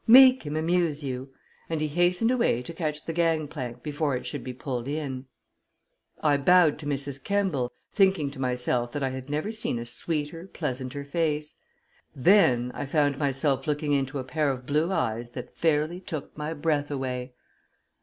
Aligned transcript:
"Make 0.07 0.47
him 0.47 0.55
amuse 0.55 1.03
you!" 1.03 1.29
and 1.69 1.79
he 1.79 1.87
hastened 1.87 2.31
away 2.31 2.63
to 2.63 2.73
catch 2.73 3.05
the 3.05 3.13
gang 3.13 3.47
plank 3.47 3.83
before 3.83 4.15
it 4.15 4.25
should 4.25 4.43
be 4.43 4.51
pulled 4.51 4.87
in. 4.87 5.27
I 6.23 6.37
bowed 6.37 6.79
to 6.79 6.87
Mrs. 6.87 7.23
Kemball, 7.23 7.69
thinking 7.93 8.31
to 8.31 8.39
myself 8.39 8.93
that 8.93 9.03
I 9.03 9.09
had 9.09 9.29
never 9.29 9.51
seen 9.51 9.77
a 9.77 9.85
sweeter, 9.85 10.47
pleasanter 10.47 11.05
face. 11.05 11.53
Then 12.15 12.71
I 12.73 12.87
found 12.87 13.19
myself 13.19 13.67
looking 13.67 13.91
into 13.91 14.17
a 14.17 14.23
pair 14.23 14.49
of 14.49 14.65
blue 14.65 14.91
eyes 14.91 15.29
that 15.33 15.55
fairly 15.55 15.99
took 15.99 16.35
my 16.35 16.55
breath 16.55 16.89
away. 16.89 17.35